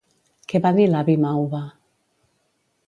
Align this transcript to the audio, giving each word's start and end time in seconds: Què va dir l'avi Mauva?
Què 0.53 0.61
va 0.63 0.71
dir 0.79 0.87
l'avi 0.93 1.17
Mauva? 1.27 1.61